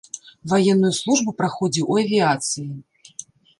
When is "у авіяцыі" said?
1.97-2.69